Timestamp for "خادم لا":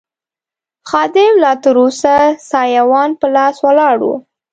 0.89-1.51